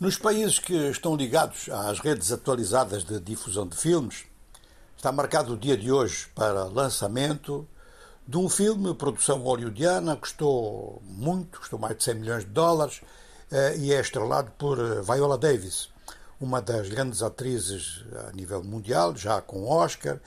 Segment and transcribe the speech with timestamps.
[0.00, 4.26] Nos países que estão ligados às redes atualizadas de difusão de filmes,
[4.96, 7.66] está marcado o dia de hoje para lançamento
[8.24, 13.00] de um filme, produção hollywoodiana, custou muito, custou mais de 100 milhões de dólares
[13.50, 15.88] eh, e é estrelado por eh, Viola Davis,
[16.40, 20.20] uma das grandes atrizes a nível mundial, já com Oscar,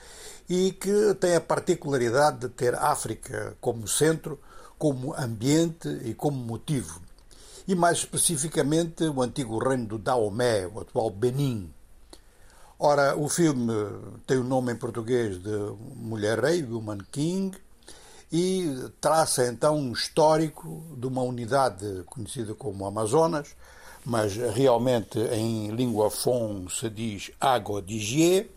[0.50, 4.38] e que tem a particularidade de ter África como centro,
[4.78, 7.00] como ambiente e como motivo
[7.66, 11.72] e mais especificamente o antigo reino do Daomé, o atual Benin.
[12.78, 13.72] Ora, o filme
[14.26, 15.56] tem o nome em português de
[15.94, 17.56] Mulher Rei, Woman King,
[18.32, 18.66] e
[19.00, 23.54] traça então um histórico de uma unidade conhecida como Amazonas,
[24.04, 28.48] mas realmente em língua fon se diz Água de Gier,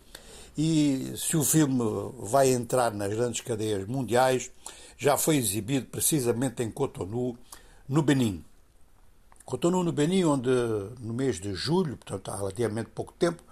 [0.58, 1.84] e se o filme
[2.18, 4.50] vai entrar nas grandes cadeias mundiais,
[4.98, 7.38] já foi exibido precisamente em Cotonou,
[7.88, 8.44] no Benin.
[9.46, 10.50] Cotonou no Benin, onde
[11.00, 13.44] no mês de julho, portanto há relativamente pouco tempo,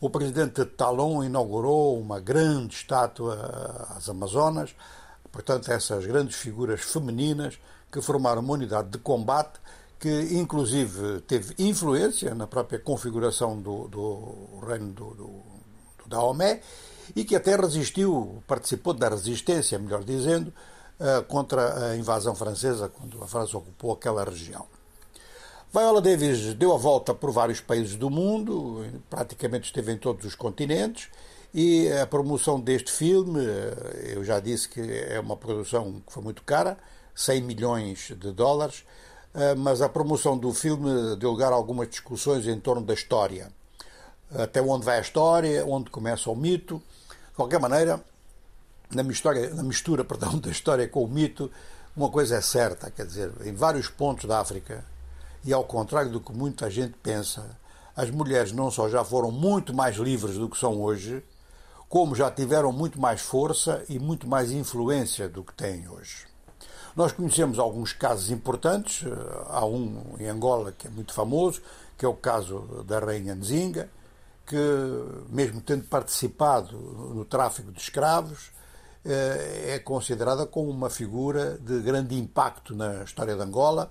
[0.00, 4.74] o presidente Talon inaugurou uma grande estátua às Amazonas,
[5.30, 7.58] portanto essas grandes figuras femininas
[7.90, 9.60] que formaram uma unidade de combate
[10.00, 15.26] que inclusive teve influência na própria configuração do, do reino do, do,
[15.98, 16.60] do Daomé
[17.14, 20.52] e que até resistiu, participou da resistência, melhor dizendo,
[20.98, 24.66] eh, contra a invasão francesa, quando a França ocupou aquela região.
[25.74, 30.34] Viola Davis deu a volta por vários países do mundo, praticamente esteve em todos os
[30.34, 31.08] continentes,
[31.54, 36.22] e a promoção deste filme, eh, eu já disse que é uma produção que foi
[36.22, 36.76] muito cara,
[37.14, 38.84] 100 milhões de dólares,
[39.34, 43.50] eh, mas a promoção do filme deu lugar a algumas discussões em torno da história.
[44.34, 46.82] Até onde vai a história, onde começa o mito.
[47.30, 47.98] De qualquer maneira,
[48.90, 51.50] na mistura, na mistura perdão, da história com o mito,
[51.96, 54.92] uma coisa é certa, quer dizer, em vários pontos da África
[55.44, 57.58] e ao contrário do que muita gente pensa,
[57.96, 61.22] as mulheres não só já foram muito mais livres do que são hoje,
[61.88, 66.26] como já tiveram muito mais força e muito mais influência do que têm hoje.
[66.96, 69.04] Nós conhecemos alguns casos importantes,
[69.48, 71.60] há um em Angola que é muito famoso,
[71.98, 73.90] que é o caso da Rainha Nzinga,
[74.46, 74.56] que,
[75.28, 78.50] mesmo tendo participado no tráfico de escravos,
[79.04, 83.90] eh, é considerada como uma figura de grande impacto na história de Angola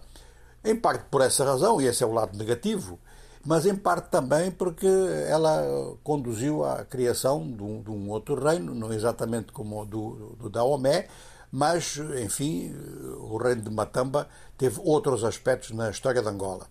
[0.64, 3.00] em parte por essa razão, e esse é o lado negativo,
[3.46, 4.88] mas em parte também porque
[5.28, 10.36] ela conduziu à criação de um, de um outro reino, não exatamente como o do,
[10.40, 11.08] do Daomé,
[11.52, 12.74] mas, enfim,
[13.20, 14.28] o reino de Matamba
[14.58, 16.66] teve outros aspectos na história de Angola.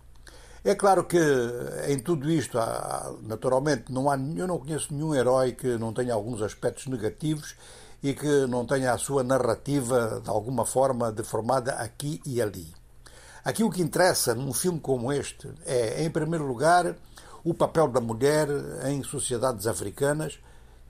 [0.63, 1.19] É claro que
[1.87, 2.57] em tudo isto,
[3.23, 7.55] naturalmente, não há, eu não conheço nenhum herói que não tenha alguns aspectos negativos
[8.01, 12.80] e que não tenha a sua narrativa de alguma forma deformada aqui e ali.
[13.43, 16.95] Aqui o que interessa num filme como este é, em primeiro lugar,
[17.43, 18.47] o papel da mulher
[18.87, 20.39] em sociedades africanas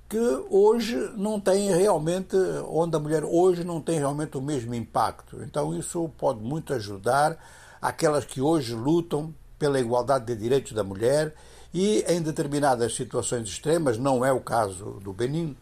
[0.10, 0.20] que
[0.50, 2.36] hoje não tem realmente,
[2.68, 5.42] onde a mulher hoje não tem realmente o mesmo impacto.
[5.42, 7.38] Então isso pode muito ajudar
[7.82, 11.34] aquelas que hoje lutam pela igualdade de direitos da mulher
[11.74, 15.56] e em determinadas situações extremas, não é o caso do Benin,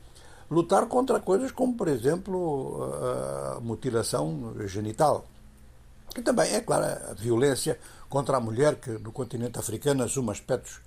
[0.50, 2.92] lutar contra coisas como, por exemplo,
[3.56, 5.28] a mutilação genital.
[6.18, 10.82] E também, é claro, a violência contra a mulher, que no continente africano assume aspectos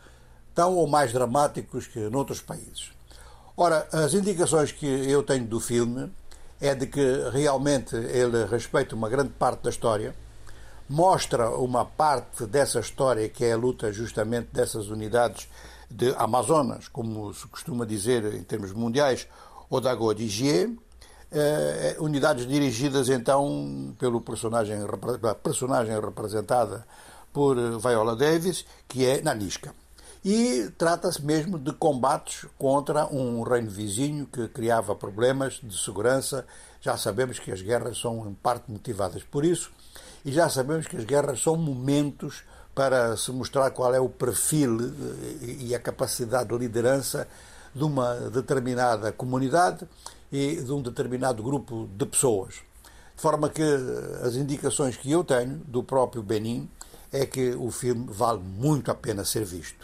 [0.54, 2.90] tão ou mais dramáticos que noutros países.
[3.56, 6.12] Ora, as indicações que eu tenho do filme
[6.60, 10.14] é de que realmente ele respeita uma grande parte da história,
[10.88, 15.48] mostra uma parte dessa história que é a luta justamente dessas unidades
[15.90, 19.28] de Amazonas, como se costuma dizer em termos mundiais,
[19.68, 20.70] ou da Godigier,
[21.32, 24.78] eh, unidades dirigidas então pelo personagem,
[25.42, 26.86] personagem representada
[27.32, 29.74] por Viola Davis, que é Nanisca.
[30.24, 36.46] E trata-se mesmo de combates contra um reino vizinho que criava problemas de segurança.
[36.80, 39.72] Já sabemos que as guerras são em parte motivadas por isso,
[40.24, 42.44] e já sabemos que as guerras são momentos
[42.74, 47.26] para se mostrar qual é o perfil eh, e a capacidade de liderança
[47.74, 49.88] de uma determinada comunidade
[50.32, 52.54] e de um determinado grupo de pessoas.
[53.14, 53.62] De forma que
[54.24, 56.68] as indicações que eu tenho do próprio Benin
[57.12, 59.78] é que o filme vale muito a pena ser visto.